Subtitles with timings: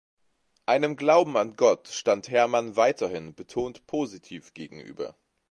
[0.65, 5.15] Einem Glauben an Gott stand Herrmann weiterhin betont positiv gegenüber.